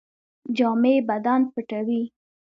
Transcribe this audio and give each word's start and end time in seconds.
جامې 0.57 0.93
بدن 1.07 1.41
پټوي 1.53 2.01